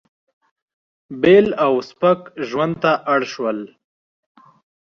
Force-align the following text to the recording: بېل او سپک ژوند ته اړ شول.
بېل 1.21 1.47
او 1.65 1.73
سپک 1.89 2.19
ژوند 2.49 2.73
ته 2.83 2.91
اړ 3.13 3.21
شول. 3.33 3.59